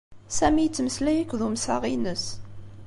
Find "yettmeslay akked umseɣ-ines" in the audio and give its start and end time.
0.63-2.25